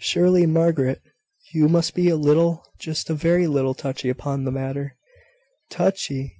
[0.00, 1.00] Surely, Margaret,
[1.54, 4.96] you must be a little, just a very little, touchy upon the matter."
[5.70, 6.36] "Touchy!